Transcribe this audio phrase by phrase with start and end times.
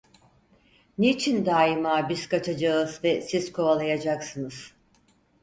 [0.97, 4.73] Niçin dâima biz kaçacağız ve siz kovalayacaksınız?